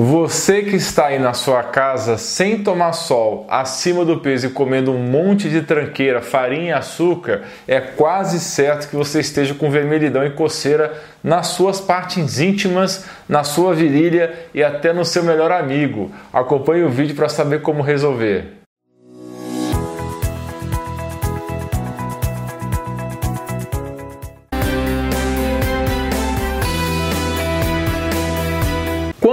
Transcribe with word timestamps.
Você 0.00 0.62
que 0.62 0.76
está 0.76 1.06
aí 1.06 1.18
na 1.18 1.34
sua 1.34 1.60
casa 1.64 2.16
sem 2.16 2.62
tomar 2.62 2.92
sol, 2.92 3.44
acima 3.50 4.04
do 4.04 4.20
peso 4.20 4.46
e 4.46 4.50
comendo 4.50 4.92
um 4.92 5.02
monte 5.02 5.50
de 5.50 5.62
tranqueira, 5.62 6.22
farinha 6.22 6.68
e 6.68 6.72
açúcar, 6.72 7.42
é 7.66 7.80
quase 7.80 8.38
certo 8.38 8.88
que 8.88 8.94
você 8.94 9.18
esteja 9.18 9.54
com 9.54 9.68
vermelhidão 9.68 10.24
e 10.24 10.30
coceira 10.30 10.96
nas 11.20 11.48
suas 11.48 11.80
partes 11.80 12.38
íntimas, 12.38 13.06
na 13.28 13.42
sua 13.42 13.74
virilha 13.74 14.32
e 14.54 14.62
até 14.62 14.92
no 14.92 15.04
seu 15.04 15.24
melhor 15.24 15.50
amigo. 15.50 16.12
Acompanhe 16.32 16.84
o 16.84 16.90
vídeo 16.90 17.16
para 17.16 17.28
saber 17.28 17.60
como 17.62 17.82
resolver. 17.82 18.57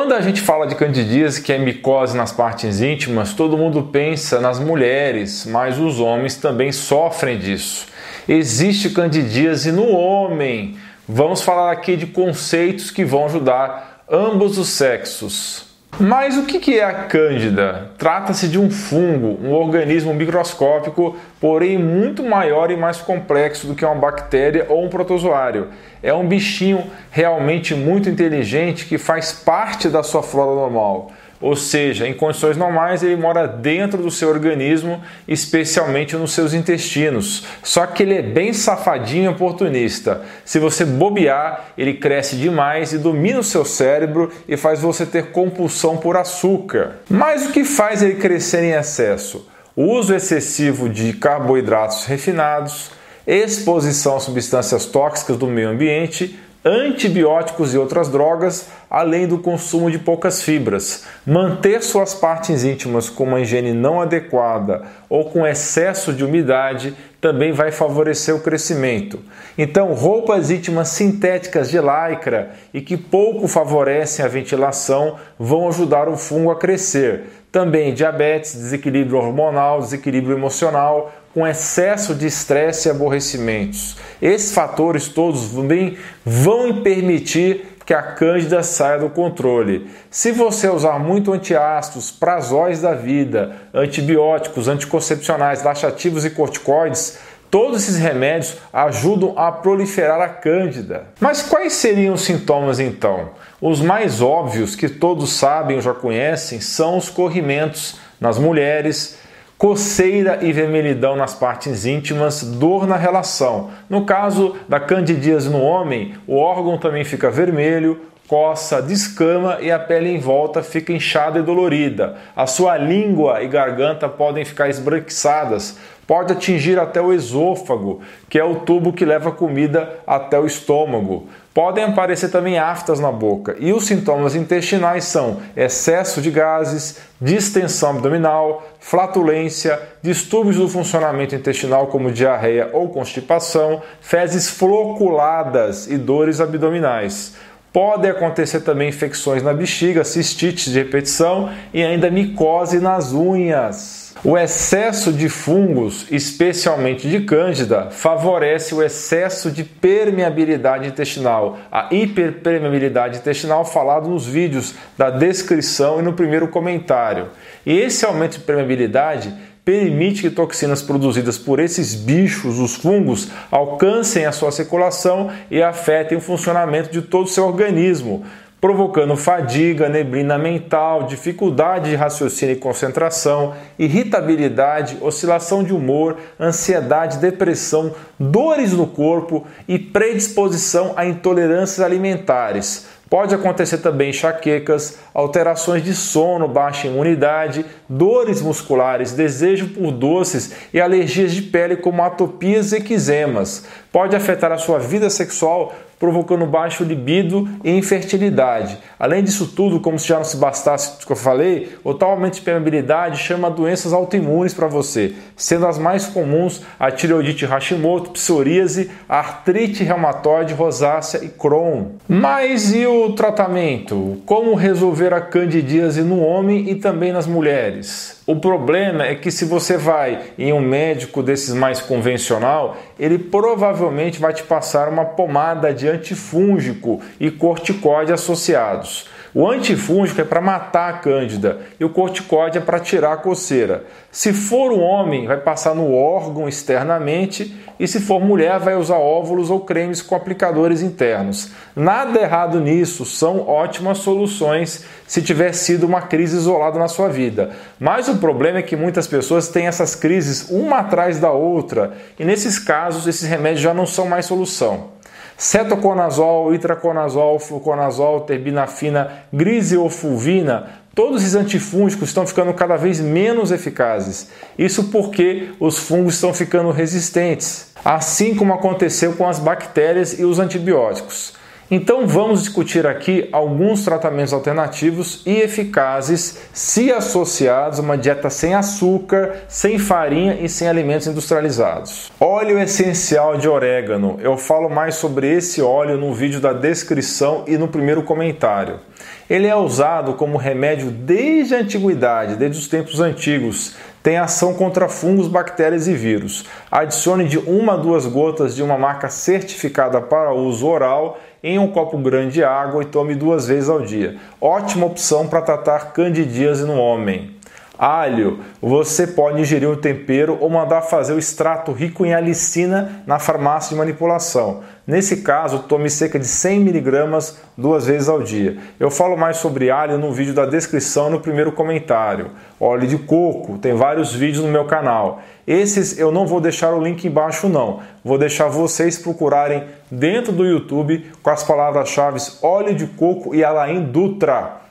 Quando 0.06 0.20
a 0.20 0.22
gente 0.22 0.40
fala 0.40 0.68
de 0.68 0.76
candidíase, 0.76 1.42
que 1.42 1.52
é 1.52 1.58
micose 1.58 2.16
nas 2.16 2.32
partes 2.32 2.80
íntimas, 2.80 3.34
todo 3.34 3.58
mundo 3.58 3.90
pensa 3.92 4.40
nas 4.40 4.60
mulheres, 4.60 5.48
mas 5.48 5.80
os 5.80 6.00
homens 6.00 6.36
também 6.36 6.72
sofrem 6.72 7.40
disso. 7.40 7.88
Existe 8.30 8.92
candidíase 8.92 9.72
no 9.72 9.90
homem. 9.90 10.78
Vamos 11.10 11.42
falar 11.42 11.72
aqui 11.72 11.98
de 11.98 12.06
conceitos 12.06 12.92
que 12.92 13.04
vão 13.04 13.26
ajudar 13.26 14.04
ambos 14.08 14.60
os 14.60 14.70
sexos. 14.70 15.65
Mas 16.00 16.38
o 16.38 16.44
que 16.44 16.78
é 16.78 16.84
a 16.84 16.94
Cândida? 17.06 17.92
Trata-se 17.98 18.50
de 18.50 18.60
um 18.60 18.70
fungo, 18.70 19.40
um 19.42 19.54
organismo 19.54 20.14
microscópico, 20.14 21.16
porém 21.40 21.78
muito 21.78 22.22
maior 22.22 22.70
e 22.70 22.76
mais 22.76 22.98
complexo 22.98 23.66
do 23.66 23.76
que 23.76 23.86
uma 23.86 23.96
bactéria 23.96 24.66
ou 24.68 24.84
um 24.84 24.90
protozoário. 24.90 25.70
É 26.04 26.14
um 26.14 26.28
bichinho 26.28 26.84
realmente 27.10 27.74
muito 27.74 28.10
inteligente 28.10 28.86
que 28.86 28.98
faz 28.98 29.32
parte 29.32 29.88
da 29.88 30.04
sua 30.04 30.22
flora 30.22 30.54
normal. 30.54 31.12
Ou 31.46 31.56
seja, 31.56 32.08
em 32.08 32.14
condições 32.16 32.58
normais 32.58 33.04
ele 33.04 33.16
mora 33.16 33.48
dentro 33.48 34.02
do 34.02 34.10
seu 34.10 34.30
organismo, 34.30 35.00
especialmente 35.28 36.16
nos 36.16 36.34
seus 36.34 36.56
intestinos. 36.56 37.44
Só 37.62 37.86
que 37.86 38.02
ele 38.02 38.16
é 38.16 38.22
bem 38.24 38.52
safadinho 38.52 39.26
e 39.26 39.28
oportunista. 39.28 40.24
Se 40.44 40.58
você 40.58 40.84
bobear, 40.84 41.66
ele 41.78 41.94
cresce 41.94 42.36
demais 42.36 42.94
e 42.94 42.98
domina 42.98 43.42
o 43.42 43.44
seu 43.44 43.64
cérebro 43.64 44.32
e 44.48 44.58
faz 44.58 44.82
você 44.82 45.06
ter 45.06 45.28
compulsão 45.28 45.98
por 45.98 46.18
açúcar. 46.18 47.02
Mas 47.08 47.46
o 47.46 47.52
que 47.52 47.64
faz 47.64 48.02
ele 48.02 48.16
crescer 48.16 48.64
em 48.64 48.72
excesso? 48.72 49.48
O 49.76 49.84
uso 49.84 50.16
excessivo 50.16 50.90
de 50.90 51.14
carboidratos 51.14 52.06
refinados, 52.06 52.90
exposição 53.28 54.16
a 54.16 54.20
substâncias 54.20 54.88
tóxicas 54.88 55.38
do 55.38 55.46
meio 55.46 55.70
ambiente, 55.70 56.40
antibióticos 56.66 57.76
e 57.76 57.78
outras 57.78 58.10
drogas, 58.10 58.68
além 58.90 59.28
do 59.28 59.38
consumo 59.38 59.92
de 59.92 60.00
poucas 60.00 60.42
fibras. 60.42 61.06
Manter 61.24 61.84
suas 61.84 62.16
partes 62.16 62.64
íntimas 62.64 63.08
com 63.08 63.26
uma 63.26 63.40
higiene 63.40 63.72
não 63.72 64.02
adequada 64.02 64.82
ou 65.08 65.26
com 65.26 65.46
excesso 65.46 66.12
de 66.12 66.26
umidade 66.26 66.96
também 67.22 67.52
vai 67.52 67.72
favorecer 67.72 68.36
o 68.36 68.40
crescimento. 68.40 69.20
Então, 69.56 69.94
roupas 69.94 70.50
íntimas 70.50 70.90
sintéticas 70.90 71.70
de 71.70 71.78
lycra 71.80 72.52
e 72.74 72.82
que 72.82 72.98
pouco 72.98 73.48
favorecem 73.48 74.26
a 74.26 74.28
ventilação 74.28 75.18
vão 75.38 75.68
ajudar 75.68 76.10
o 76.10 76.18
fungo 76.18 76.50
a 76.50 76.56
crescer. 76.56 77.26
Também 77.52 77.94
diabetes, 77.94 78.56
desequilíbrio 78.56 79.18
hormonal, 79.18 79.80
desequilíbrio 79.80 80.36
emocional, 80.36 81.14
com 81.36 81.46
excesso 81.46 82.16
de 82.16 82.26
estresse 82.26 82.88
e 82.88 82.92
aborrecimentos. 82.92 83.98
Esses 84.22 84.54
fatores 84.54 85.10
todos 85.10 85.50
também 85.52 85.98
vão 86.26 86.82
permitir 86.82 87.76
que 87.86 87.94
a 87.94 88.02
cândida 88.02 88.64
saia 88.64 89.00
do 89.00 89.10
controle. 89.10 89.92
Se 90.10 90.32
você 90.32 90.70
usar 90.70 90.98
muito 90.98 91.34
antiácidos, 91.34 92.10
prazóis 92.10 92.82
da 92.82 92.94
vida, 92.94 93.54
antibióticos, 93.74 94.70
anticoncepcionais, 94.70 95.62
laxativos 95.62 96.24
e 96.24 96.30
corticoides, 96.30 97.20
Todos 97.52 97.84
esses 97.84 97.98
remédios 97.98 98.58
ajudam 98.74 99.34
a 99.38 99.50
proliferar 99.50 100.20
a 100.20 100.28
cândida. 100.28 101.06
Mas 101.22 101.42
quais 101.42 101.72
seriam 101.72 102.16
os 102.16 102.26
sintomas 102.26 102.82
então? 102.82 103.30
Os 103.62 103.80
mais 103.80 104.22
óbvios 104.22 104.76
que 104.76 104.90
todos 104.90 105.32
sabem 105.32 105.78
ou 105.78 105.82
já 105.82 105.94
conhecem 105.94 106.60
são 106.60 106.98
os 106.98 107.08
corrimentos 107.08 107.98
nas 108.20 108.38
mulheres, 108.38 109.18
coceira 109.58 110.40
e 110.42 110.52
vermelhidão 110.52 111.16
nas 111.16 111.34
partes 111.34 111.86
íntimas, 111.86 112.44
dor 112.44 112.86
na 112.86 112.98
relação. 112.98 113.72
No 113.90 114.06
caso 114.06 114.56
da 114.68 114.80
candidíase 114.80 115.50
no 115.50 115.62
homem, 115.62 116.14
o 116.28 116.38
órgão 116.38 116.78
também 116.78 117.04
fica 117.04 117.32
vermelho, 117.32 118.02
coça, 118.28 118.82
descama 118.82 119.60
e 119.62 119.72
a 119.72 119.78
pele 119.78 120.10
em 120.10 120.20
volta 120.20 120.64
fica 120.64 120.92
inchada 120.92 121.40
e 121.40 121.44
dolorida. 121.44 122.16
A 122.36 122.48
sua 122.48 122.78
língua 122.78 123.44
e 123.44 123.48
garganta 123.48 124.10
podem 124.10 124.44
ficar 124.44 124.68
esbranquiçadas, 124.70 125.78
pode 126.08 126.34
atingir 126.34 126.80
até 126.80 127.02
o 127.02 127.14
esôfago, 127.14 128.02
que 128.30 128.40
é 128.40 128.44
o 128.44 128.56
tubo 128.56 128.94
que 128.94 129.06
leva 129.06 129.30
a 129.30 129.34
comida 129.34 130.00
até 130.06 130.40
o 130.40 130.46
estômago. 130.46 131.28
Podem 131.54 131.86
aparecer 131.86 132.30
também 132.30 132.60
aftas 132.60 133.00
na 133.00 133.12
boca 133.12 133.56
e 133.58 133.72
os 133.72 133.86
sintomas 133.86 134.36
intestinais 134.36 135.06
são 135.06 135.40
excesso 135.56 136.22
de 136.22 136.30
gases, 136.30 137.00
distensão 137.22 137.92
abdominal, 137.92 138.68
flatulência, 138.78 139.80
distúrbios 140.02 140.58
do 140.58 140.68
funcionamento 140.68 141.34
intestinal 141.34 141.88
como 141.88 142.12
diarreia 142.12 142.70
ou 142.74 142.90
constipação, 142.90 143.82
fezes 144.02 144.50
floculadas 144.50 145.88
e 145.88 145.98
dores 145.98 146.42
abdominais. 146.42 147.36
Pode 147.76 148.08
acontecer 148.08 148.62
também 148.62 148.88
infecções 148.88 149.44
na 149.44 149.54
bexiga, 149.54 150.06
cistites 150.06 150.72
de 150.72 150.80
repetição 150.80 151.52
e 151.74 151.84
ainda 151.84 152.10
micose 152.10 152.80
nas 152.80 153.12
unhas. 153.12 154.16
O 154.24 154.38
excesso 154.38 155.12
de 155.12 155.28
fungos, 155.28 156.08
especialmente 156.10 157.10
de 157.10 157.20
cândida, 157.26 157.90
favorece 157.92 158.74
o 158.74 158.82
excesso 158.82 159.52
de 159.52 159.66
permeabilidade 159.66 160.88
intestinal, 160.88 161.58
a 161.70 161.90
hiperpermeabilidade 161.92 163.18
intestinal 163.18 163.66
falado 163.66 164.08
nos 164.08 164.26
vídeos 164.26 164.74
da 164.98 165.10
descrição 165.10 166.00
e 166.00 166.02
no 166.02 166.14
primeiro 166.14 166.48
comentário. 166.48 167.28
E 167.66 167.78
esse 167.78 168.06
aumento 168.06 168.38
de 168.38 168.46
permeabilidade 168.46 169.36
permite 169.66 170.22
que 170.22 170.30
toxinas 170.30 170.84
produzidas 170.84 171.40
por 171.40 171.60
esses 171.60 171.96
bichos, 171.96 172.60
os 172.60 172.76
fungos, 172.76 173.30
alcancem 173.50 174.26
a 174.26 174.32
sua 174.32 174.52
circulação 174.52 175.32
e 175.50 175.62
afetem 175.62 176.18
o 176.18 176.22
funcionamento 176.22 176.92
de 176.92 177.02
todo 177.02 177.26
o 177.26 177.30
seu 177.30 177.46
organismo 177.46 178.24
provocando 178.66 179.16
fadiga, 179.16 179.88
neblina 179.88 180.40
mental, 180.40 181.04
dificuldade 181.04 181.92
de 181.92 181.96
raciocínio 181.96 182.54
e 182.54 182.60
concentração, 182.60 183.54
irritabilidade, 183.78 184.98
oscilação 185.02 185.64
de 185.64 185.72
humor, 185.72 186.18
ansiedade, 186.40 187.20
depressão, 187.20 187.94
dores 188.20 188.74
no 188.74 188.88
corpo 188.88 189.46
e 189.68 189.78
predisposição 189.78 190.94
a 190.96 191.06
intolerâncias 191.06 191.80
alimentares. 191.80 192.88
Pode 193.16 193.34
acontecer 193.34 193.78
também 193.78 194.10
enxaquecas, 194.10 195.00
alterações 195.14 195.82
de 195.82 195.96
sono, 195.96 196.50
baixa 196.50 196.88
imunidade, 196.88 197.66
dores 197.88 198.42
musculares, 198.42 199.14
desejo 199.14 199.70
por 199.70 199.90
doces 199.94 200.52
e 200.74 200.82
alergias 200.82 201.32
de 201.32 201.44
pele 201.44 201.78
como 201.78 202.04
atopias 202.04 202.74
e 202.74 202.76
eczemas. 202.76 203.64
Pode 203.90 204.18
afetar 204.18 204.52
a 204.52 204.58
sua 204.58 204.80
vida 204.80 205.10
sexual 205.10 205.74
provocando 206.06 206.46
baixo 206.46 206.84
libido 206.84 207.50
e 207.64 207.72
infertilidade. 207.72 208.78
Além 209.00 209.24
disso 209.24 209.48
tudo, 209.56 209.80
como 209.80 209.98
se 209.98 210.08
já 210.08 210.18
não 210.18 210.24
se 210.24 210.38
bastasse 210.38 211.04
o 211.04 211.06
que 211.06 211.12
eu 211.12 211.16
falei, 211.16 211.76
o 211.84 211.96
tal 211.96 212.12
aumento 212.12 212.36
de 212.36 212.42
permeabilidade 212.42 213.18
chama 213.18 213.50
doenças 213.50 213.92
autoimunes 213.92 214.54
para 214.54 214.68
você, 214.68 215.16
sendo 215.36 215.66
as 215.66 215.80
mais 215.80 216.06
comuns 216.06 216.62
a 216.80 216.92
tireoidite 216.92 217.46
Hashimoto, 217.46 218.12
psoríase, 218.12 218.92
artrite 219.10 219.84
reumatoide, 219.84 220.54
rosácea 220.54 221.26
e 221.26 221.30
Crohn. 221.30 221.86
Mas 222.08 222.72
e 222.72 222.86
o 222.86 223.14
tratamento? 223.14 224.22
Como 224.28 224.54
resolver 224.54 225.12
a 225.12 225.22
candidíase 225.22 226.04
no 226.04 226.20
homem 226.20 226.70
e 226.70 226.76
também 226.76 227.12
nas 227.12 227.26
mulheres? 227.26 228.22
O 228.28 228.36
problema 228.38 229.06
é 229.06 229.14
que 229.14 229.30
se 229.30 229.46
você 229.46 229.78
vai 229.78 230.20
em 230.36 230.52
um 230.52 230.60
médico 230.60 231.22
desses 231.22 231.54
mais 231.54 231.80
convencional, 231.80 232.76
ele 232.98 233.20
provavelmente 233.20 234.20
vai 234.20 234.34
te 234.34 234.42
passar 234.42 234.90
uma 234.90 235.06
pomada 235.06 235.72
de 235.72 235.88
antifúngico 235.88 237.02
e 237.20 237.30
corticóide 237.30 238.12
associados. 238.12 239.08
O 239.38 239.52
antifúngico 239.52 240.22
é 240.22 240.24
para 240.24 240.40
matar 240.40 240.90
a 240.90 240.98
cândida 240.98 241.60
e 241.78 241.84
o 241.84 241.90
corticóide 241.90 242.58
é 242.58 242.62
para 242.62 242.80
tirar 242.80 243.12
a 243.12 243.18
coceira. 243.18 243.84
Se 244.10 244.32
for 244.32 244.72
um 244.72 244.80
homem, 244.80 245.28
vai 245.28 245.36
passar 245.36 245.76
no 245.76 245.94
órgão 245.94 246.48
externamente 246.48 247.54
e 247.78 247.86
se 247.86 248.00
for 248.00 248.22
mulher, 248.22 248.58
vai 248.60 248.78
usar 248.78 248.96
óvulos 248.96 249.50
ou 249.50 249.60
cremes 249.60 250.02
com 250.02 250.16
aplicadores 250.16 250.82
internos. 250.82 251.52
Nada 251.76 252.18
errado 252.18 252.62
nisso, 252.62 253.06
são 253.06 253.46
ótimas 253.46 253.98
soluções 253.98 254.86
se 255.06 255.22
tiver 255.22 255.52
sido 255.52 255.86
uma 255.86 256.04
crise 256.04 256.38
isolada 256.38 256.80
na 256.80 256.88
sua 256.88 257.10
vida. 257.10 257.50
Mas 257.78 258.08
o 258.08 258.16
problema 258.16 258.60
é 258.60 258.64
que 258.64 258.78
muitas 258.78 259.06
pessoas 259.06 259.50
têm 259.50 259.68
essas 259.68 259.96
crises 259.96 260.50
uma 260.50 260.78
atrás 260.78 261.20
da 261.20 261.32
outra 261.32 261.92
e 262.18 262.24
nesses 262.24 262.58
casos 262.58 263.06
esses 263.06 263.28
remédios 263.28 263.60
já 263.60 263.74
não 263.74 263.86
são 263.86 264.08
mais 264.08 264.28
solução. 264.28 264.95
Cetoconazol, 265.38 266.54
itraconazol, 266.54 267.40
fluconazol, 267.40 268.22
terbinafina, 268.22 269.26
griseofulvina, 269.34 270.70
todos 270.96 271.22
esses 271.22 271.36
antifúngicos 271.36 272.10
estão 272.10 272.26
ficando 272.26 272.54
cada 272.54 272.78
vez 272.78 273.02
menos 273.02 273.52
eficazes. 273.52 274.30
Isso 274.58 274.86
porque 274.86 275.50
os 275.60 275.78
fungos 275.78 276.16
estão 276.16 276.34
ficando 276.34 276.72
resistentes, 276.72 277.74
assim 277.84 278.34
como 278.34 278.54
aconteceu 278.54 279.14
com 279.14 279.28
as 279.28 279.38
bactérias 279.38 280.18
e 280.18 280.24
os 280.24 280.40
antibióticos. 280.40 281.34
Então 281.70 282.06
vamos 282.06 282.42
discutir 282.42 282.86
aqui 282.86 283.28
alguns 283.32 283.84
tratamentos 283.84 284.34
alternativos 284.34 285.24
e 285.26 285.38
eficazes 285.38 286.38
se 286.54 286.92
associados 286.92 287.80
a 287.80 287.82
uma 287.82 287.98
dieta 287.98 288.30
sem 288.30 288.54
açúcar, 288.54 289.46
sem 289.48 289.80
farinha 289.80 290.38
e 290.40 290.48
sem 290.48 290.68
alimentos 290.68 291.08
industrializados. 291.08 292.12
Óleo 292.20 292.60
essencial 292.60 293.38
de 293.38 293.50
orégano. 293.50 294.20
Eu 294.22 294.38
falo 294.38 294.70
mais 294.70 294.94
sobre 294.96 295.28
esse 295.28 295.60
óleo 295.60 295.98
no 295.98 296.14
vídeo 296.14 296.40
da 296.40 296.54
descrição 296.54 297.44
e 297.48 297.58
no 297.58 297.68
primeiro 297.68 298.04
comentário. 298.04 298.80
Ele 299.28 299.48
é 299.48 299.56
usado 299.56 300.14
como 300.14 300.38
remédio 300.38 300.92
desde 300.92 301.56
a 301.56 301.60
antiguidade, 301.62 302.36
desde 302.36 302.60
os 302.60 302.68
tempos 302.68 303.00
antigos. 303.00 303.74
Tem 304.06 304.20
ação 304.20 304.54
contra 304.54 304.88
fungos, 304.88 305.28
bactérias 305.28 305.88
e 305.88 305.96
vírus. 305.96 306.46
Adicione 306.72 307.28
de 307.28 307.40
uma 307.40 307.74
a 307.74 307.76
duas 307.76 308.06
gotas 308.06 308.56
de 308.56 308.62
uma 308.62 308.78
marca 308.78 309.10
certificada 309.10 310.00
para 310.00 310.32
uso 310.32 310.68
oral 310.68 311.18
em 311.44 311.58
um 311.58 311.72
copo 311.72 311.98
grande 311.98 312.36
de 312.36 312.44
água 312.44 312.84
e 312.84 312.86
tome 312.86 313.16
duas 313.16 313.48
vezes 313.48 313.68
ao 313.68 313.82
dia. 313.82 314.18
Ótima 314.40 314.86
opção 314.86 315.26
para 315.26 315.42
tratar 315.42 315.92
candidíase 315.92 316.66
no 316.66 316.76
homem. 316.78 317.35
Alho, 317.78 318.40
você 318.62 319.06
pode 319.06 319.42
ingerir 319.42 319.70
o 319.70 319.76
tempero 319.76 320.38
ou 320.40 320.50
mandar 320.50 320.82
fazer 320.82 321.14
o 321.14 321.20
extrato 321.20 321.72
rico 321.72 322.06
em 322.06 322.14
alicina 322.14 323.04
na 323.06 323.20
farmácia 323.20 323.70
de 323.70 323.76
manipulação. 323.76 324.64
Nesse 324.88 325.18
caso, 325.18 325.60
tome 325.60 325.90
cerca 325.90 326.18
de 326.18 326.28
100 326.28 326.62
mg 326.62 327.34
duas 327.58 327.86
vezes 327.88 328.08
ao 328.08 328.22
dia. 328.22 328.58
Eu 328.80 328.90
falo 328.90 329.18
mais 329.18 329.38
sobre 329.38 329.70
alho 329.70 329.98
no 329.98 330.14
vídeo 330.14 330.34
da 330.34 330.46
descrição 330.46 331.10
no 331.10 331.20
primeiro 331.20 331.52
comentário. 331.52 332.32
Óleo 332.60 332.88
de 332.88 332.98
coco, 332.98 333.58
tem 333.58 333.74
vários 333.74 334.14
vídeos 334.14 334.46
no 334.46 334.52
meu 334.52 334.66
canal. 334.66 335.22
Esses 335.46 336.00
eu 336.00 336.12
não 336.12 336.26
vou 336.26 336.40
deixar 336.40 336.74
o 336.74 336.82
link 336.82 337.06
embaixo 337.06 337.50
não. 337.50 337.82
Vou 338.04 338.18
deixar 338.18 338.48
vocês 338.48 338.98
procurarem 338.98 339.64
dentro 339.92 340.32
do 340.32 340.46
YouTube 340.46 341.12
com 341.22 341.30
as 341.30 341.44
palavras-chave 341.44 342.20
óleo 342.42 342.74
de 342.74 342.88
coco 342.88 343.36
e 343.36 343.44
Alain 343.44 343.84
Dutra. 343.84 344.65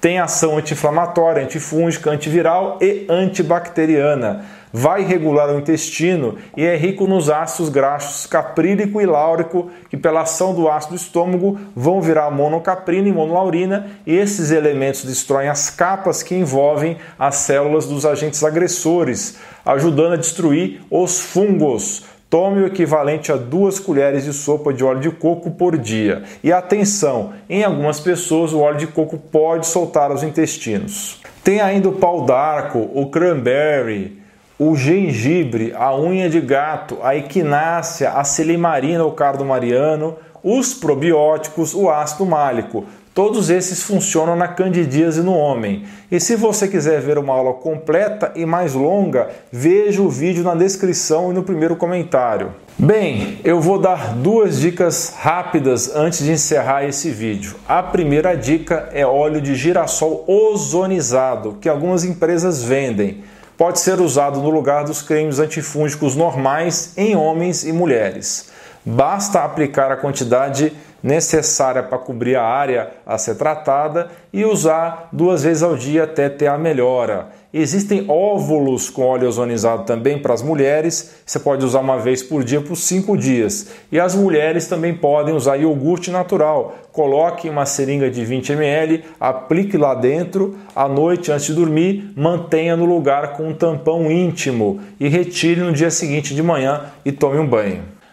Tem 0.00 0.18
ação 0.18 0.56
anti-inflamatória, 0.56 1.42
antifúngica, 1.44 2.10
antiviral 2.10 2.78
e 2.80 3.04
antibacteriana. 3.06 4.46
Vai 4.72 5.02
regular 5.02 5.50
o 5.50 5.58
intestino 5.58 6.38
e 6.56 6.64
é 6.64 6.74
rico 6.74 7.06
nos 7.06 7.28
ácidos 7.28 7.68
graxos 7.68 8.24
caprílico 8.24 9.00
e 9.00 9.04
láurico, 9.04 9.70
que 9.90 9.98
pela 9.98 10.22
ação 10.22 10.54
do 10.54 10.70
ácido 10.70 10.94
do 10.94 10.96
estômago 10.96 11.58
vão 11.76 12.00
virar 12.00 12.30
monocaprina 12.30 13.08
e 13.08 13.12
monolaurina, 13.12 13.90
e 14.06 14.16
esses 14.16 14.50
elementos 14.50 15.04
destroem 15.04 15.48
as 15.48 15.68
capas 15.68 16.22
que 16.22 16.34
envolvem 16.34 16.96
as 17.18 17.34
células 17.36 17.86
dos 17.86 18.06
agentes 18.06 18.42
agressores, 18.42 19.36
ajudando 19.66 20.14
a 20.14 20.16
destruir 20.16 20.80
os 20.88 21.20
fungos. 21.20 22.04
Tome 22.30 22.62
o 22.62 22.66
equivalente 22.68 23.32
a 23.32 23.36
duas 23.36 23.80
colheres 23.80 24.24
de 24.24 24.32
sopa 24.32 24.72
de 24.72 24.84
óleo 24.84 25.00
de 25.00 25.10
coco 25.10 25.50
por 25.50 25.76
dia. 25.76 26.22
E 26.44 26.52
atenção, 26.52 27.32
em 27.48 27.64
algumas 27.64 27.98
pessoas 27.98 28.52
o 28.52 28.60
óleo 28.60 28.78
de 28.78 28.86
coco 28.86 29.18
pode 29.18 29.66
soltar 29.66 30.12
os 30.12 30.22
intestinos. 30.22 31.20
Tem 31.42 31.60
ainda 31.60 31.88
o 31.88 31.96
pau 31.96 32.24
d'arco, 32.24 32.88
o 32.94 33.10
cranberry, 33.10 34.22
o 34.56 34.76
gengibre, 34.76 35.74
a 35.76 35.92
unha 35.96 36.30
de 36.30 36.40
gato, 36.40 36.98
a 37.02 37.16
equinácea, 37.16 38.12
a 38.12 38.22
silimarina 38.22 39.02
ou 39.02 39.10
cardo 39.10 39.44
mariano, 39.44 40.16
os 40.40 40.72
probióticos, 40.72 41.74
o 41.74 41.90
ácido 41.90 42.24
málico. 42.24 42.84
Todos 43.22 43.50
esses 43.50 43.82
funcionam 43.82 44.34
na 44.34 44.48
candidíase 44.48 45.20
no 45.20 45.34
homem. 45.34 45.84
E 46.10 46.18
se 46.18 46.36
você 46.36 46.66
quiser 46.66 47.02
ver 47.02 47.18
uma 47.18 47.34
aula 47.34 47.52
completa 47.52 48.32
e 48.34 48.46
mais 48.46 48.72
longa, 48.72 49.28
veja 49.52 50.00
o 50.00 50.08
vídeo 50.08 50.42
na 50.42 50.54
descrição 50.54 51.30
e 51.30 51.34
no 51.34 51.42
primeiro 51.42 51.76
comentário. 51.76 52.54
Bem, 52.78 53.38
eu 53.44 53.60
vou 53.60 53.78
dar 53.78 54.14
duas 54.14 54.58
dicas 54.58 55.12
rápidas 55.18 55.94
antes 55.94 56.24
de 56.24 56.32
encerrar 56.32 56.86
esse 56.86 57.10
vídeo. 57.10 57.56
A 57.68 57.82
primeira 57.82 58.34
dica 58.34 58.88
é 58.90 59.04
óleo 59.04 59.42
de 59.42 59.54
girassol 59.54 60.24
ozonizado, 60.26 61.58
que 61.60 61.68
algumas 61.68 62.06
empresas 62.06 62.62
vendem. 62.62 63.22
Pode 63.54 63.80
ser 63.80 64.00
usado 64.00 64.40
no 64.40 64.48
lugar 64.48 64.84
dos 64.84 65.02
cremes 65.02 65.38
antifúngicos 65.38 66.16
normais 66.16 66.94
em 66.96 67.14
homens 67.14 67.64
e 67.66 67.70
mulheres. 67.70 68.48
Basta 68.82 69.44
aplicar 69.44 69.92
a 69.92 69.96
quantidade 69.96 70.72
necessária 71.02 71.82
para 71.82 71.98
cobrir 71.98 72.36
a 72.36 72.44
área 72.44 72.90
a 73.06 73.18
ser 73.18 73.36
tratada 73.36 74.10
e 74.32 74.44
usar 74.44 75.08
duas 75.12 75.42
vezes 75.42 75.62
ao 75.62 75.76
dia 75.76 76.04
até 76.04 76.28
ter 76.28 76.46
a 76.46 76.58
melhora. 76.58 77.28
Existem 77.52 78.04
óvulos 78.08 78.88
com 78.88 79.02
óleo 79.02 79.26
ozonizado 79.26 79.82
também 79.82 80.16
para 80.18 80.32
as 80.32 80.40
mulheres, 80.40 81.16
você 81.26 81.40
pode 81.40 81.64
usar 81.64 81.80
uma 81.80 81.98
vez 81.98 82.22
por 82.22 82.44
dia 82.44 82.60
por 82.60 82.76
cinco 82.76 83.18
dias. 83.18 83.70
E 83.90 83.98
as 83.98 84.14
mulheres 84.14 84.68
também 84.68 84.94
podem 84.94 85.34
usar 85.34 85.56
iogurte 85.56 86.12
natural. 86.12 86.76
Coloque 86.92 87.50
uma 87.50 87.66
seringa 87.66 88.08
de 88.08 88.24
20 88.24 88.52
ml, 88.52 89.04
aplique 89.18 89.76
lá 89.76 89.94
dentro, 89.94 90.56
à 90.76 90.88
noite 90.88 91.32
antes 91.32 91.46
de 91.46 91.54
dormir, 91.54 92.12
mantenha 92.16 92.76
no 92.76 92.84
lugar 92.84 93.32
com 93.32 93.48
um 93.48 93.54
tampão 93.54 94.08
íntimo 94.08 94.80
e 95.00 95.08
retire 95.08 95.60
no 95.60 95.72
dia 95.72 95.90
seguinte 95.90 96.36
de 96.36 96.42
manhã 96.44 96.84
e 97.04 97.10
tome 97.10 97.38
um 97.38 97.46
banho. 97.46 97.99